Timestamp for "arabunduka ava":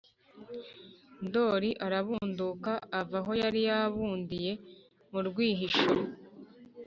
1.85-3.19